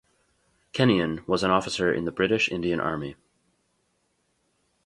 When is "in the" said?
1.93-2.11